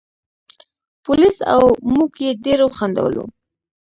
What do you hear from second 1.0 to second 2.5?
پولیس او موږ یې